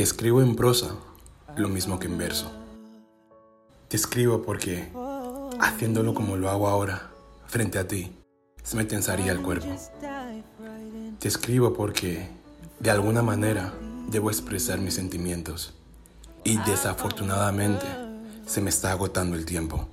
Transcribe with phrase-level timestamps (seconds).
[0.00, 0.94] Te escribo en prosa
[1.58, 2.50] lo mismo que en verso.
[3.86, 4.90] Te escribo porque,
[5.60, 7.10] haciéndolo como lo hago ahora,
[7.46, 8.10] frente a ti,
[8.62, 9.68] se me tensaría el cuerpo.
[11.18, 12.30] Te escribo porque,
[12.78, 13.74] de alguna manera,
[14.08, 15.74] debo expresar mis sentimientos.
[16.44, 17.84] Y desafortunadamente,
[18.46, 19.86] se me está agotando el tiempo.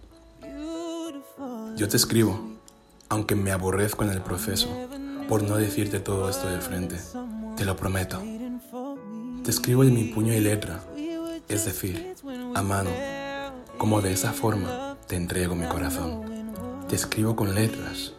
[1.75, 2.39] Yo te escribo,
[3.09, 4.69] aunque me aborrezco en el proceso,
[5.27, 6.95] por no decirte todo esto de frente.
[7.57, 8.21] Te lo prometo.
[9.47, 10.81] Te escribo de mi puño y letra,
[11.47, 12.15] es decir,
[12.53, 12.89] a mano,
[13.77, 16.53] como de esa forma te entrego mi corazón.
[16.89, 18.11] Te escribo con letras,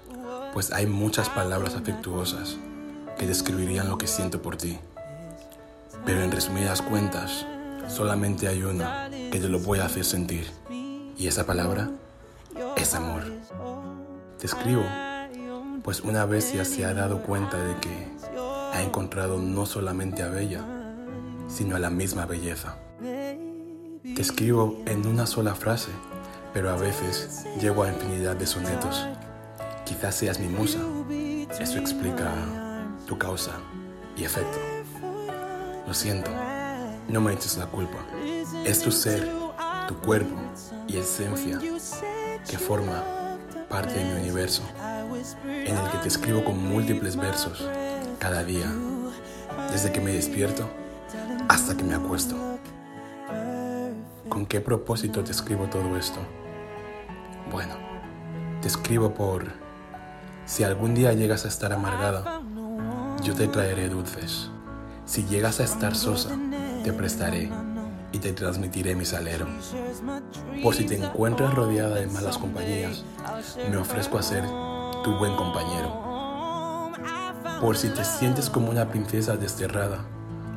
[0.55, 2.57] pues hay muchas palabras afectuosas
[3.19, 4.79] que describirían lo que siento por ti.
[6.07, 7.45] Pero en resumidas cuentas,
[7.89, 10.51] solamente hay una que te lo voy a hacer sentir.
[10.71, 11.91] Y esa palabra
[12.75, 13.25] es amor.
[14.39, 14.85] Te escribo,
[15.83, 18.09] pues una vez ya se ha dado cuenta de que
[18.73, 20.78] ha encontrado no solamente a Bella,
[21.49, 22.77] sino a la misma belleza.
[23.01, 25.91] Te escribo en una sola frase,
[26.53, 29.07] pero a veces llego a infinidad de sonetos.
[29.85, 30.79] Quizás seas mi musa.
[31.59, 32.33] Eso explica
[33.07, 33.53] tu causa
[34.17, 34.59] y efecto.
[35.87, 36.31] Lo siento,
[37.09, 37.99] no me eches la culpa.
[38.65, 39.29] Es tu ser,
[39.89, 40.37] tu cuerpo
[40.87, 41.59] y esencia
[42.49, 43.03] que forma
[43.69, 44.63] parte de mi universo,
[45.45, 47.67] en el que te escribo con múltiples versos
[48.19, 48.73] cada día,
[49.71, 50.69] desde que me despierto
[51.49, 52.37] hasta que me acuesto.
[54.29, 56.21] ¿Con qué propósito te escribo todo esto?
[57.51, 57.75] Bueno,
[58.61, 59.47] te escribo por
[60.45, 62.41] si algún día llegas a estar amargada,
[63.23, 64.51] yo te traeré dulces.
[65.05, 66.37] Si llegas a estar sosa,
[66.85, 67.51] te prestaré
[68.13, 69.47] y te transmitiré mi salero.
[70.63, 73.05] Por si te encuentras rodeada de malas compañías,
[73.71, 74.45] me ofrezco a ser
[75.03, 76.93] tu buen compañero.
[77.61, 80.05] Por si te sientes como una princesa desterrada,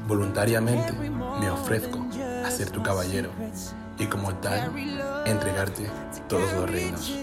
[0.07, 2.05] voluntariamente me ofrezco
[2.45, 3.29] a ser tu caballero
[3.97, 4.71] y como tal
[5.25, 5.89] entregarte
[6.27, 7.13] todos los reinos.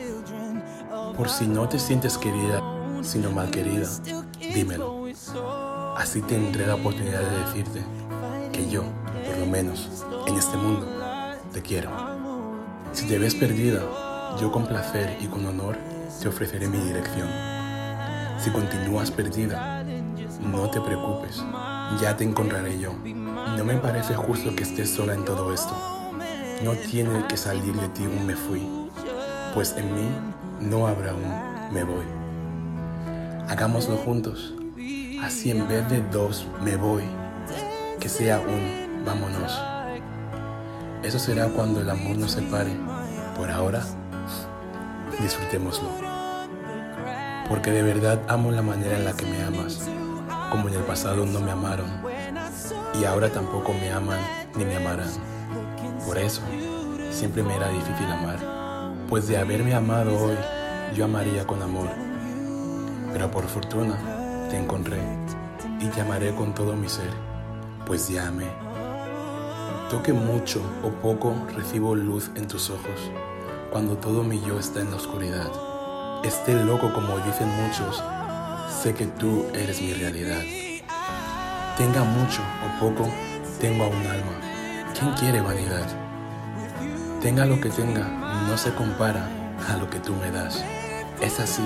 [1.16, 2.62] Por si no te sientes querida,
[3.02, 3.88] sino mal querida,
[4.54, 5.06] dímelo.
[5.96, 7.82] Así tendré la oportunidad de decirte
[8.52, 8.84] que yo,
[9.26, 10.86] por lo menos en este mundo,
[11.52, 11.90] te quiero.
[12.92, 13.82] Si te ves perdida,
[14.40, 15.76] yo con placer y con honor
[16.20, 17.28] te ofreceré mi dirección.
[18.38, 19.84] Si continúas perdida,
[20.40, 21.42] no te preocupes,
[22.00, 22.92] ya te encontraré yo.
[23.56, 25.74] No me parece justo que estés sola en todo esto.
[26.62, 28.66] No tiene que salir de ti un me fui,
[29.54, 30.08] pues en mí
[30.60, 32.04] no habrá un me voy.
[33.48, 34.54] Hagámoslo juntos,
[35.22, 37.04] así en vez de dos me voy,
[38.00, 39.58] que sea un vámonos.
[41.02, 42.72] Eso será cuando el amor nos separe.
[43.36, 43.84] Por ahora,
[45.20, 45.88] disfrutémoslo.
[47.48, 49.88] Porque de verdad amo la manera en la que me amas,
[50.50, 51.88] como en el pasado no me amaron
[52.98, 54.20] y ahora tampoco me aman
[54.56, 55.10] ni me amarán.
[56.06, 56.42] Por eso,
[57.10, 58.38] siempre me era difícil amar,
[59.08, 60.36] pues de haberme amado hoy,
[60.94, 61.88] yo amaría con amor.
[63.12, 63.96] Pero por fortuna,
[64.50, 64.98] te encontré
[65.80, 67.10] y te amaré con todo mi ser,
[67.86, 68.46] pues ya amé.
[69.90, 73.10] Toque mucho o poco, recibo luz en tus ojos,
[73.70, 75.50] cuando todo mi yo está en la oscuridad.
[76.24, 78.02] Esté loco como dicen muchos,
[78.68, 80.42] sé que tú eres mi realidad.
[81.76, 83.08] Tenga mucho o poco,
[83.60, 84.40] tengo a un alma.
[84.98, 85.86] ¿Quién quiere vanidad?
[87.20, 88.04] Tenga lo que tenga,
[88.48, 89.28] no se compara
[89.68, 90.64] a lo que tú me das.
[91.20, 91.62] Es así,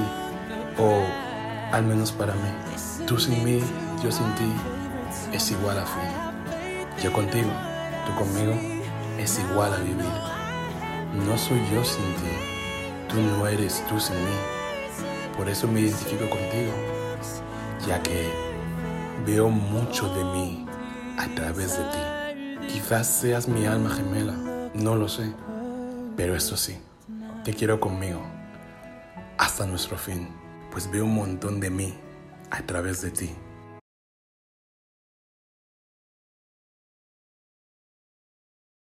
[0.78, 1.02] o
[1.72, 3.06] al menos para mí.
[3.06, 3.60] Tú sin mí,
[4.02, 4.52] yo sin ti,
[5.32, 7.02] es igual a fin.
[7.02, 7.50] Yo contigo,
[8.06, 8.54] tú conmigo,
[9.19, 10.04] es igual a vivir.
[11.26, 12.32] No soy yo sin ti,
[13.08, 14.62] tú no eres tú sin mí.
[15.37, 16.72] Por eso me identifico contigo,
[17.87, 18.31] ya que
[19.26, 20.66] veo mucho de mí
[21.19, 22.69] a través de ti.
[22.72, 24.34] Quizás seas mi alma gemela,
[24.75, 25.32] no lo sé,
[26.16, 26.78] pero eso sí,
[27.44, 28.22] te quiero conmigo
[29.43, 30.28] hasta nuestro fin,
[30.70, 31.94] pues veo un montón de mí
[32.50, 33.31] a través de ti.